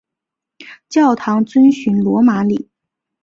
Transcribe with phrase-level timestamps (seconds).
[0.89, 2.67] 教堂遵循罗马礼。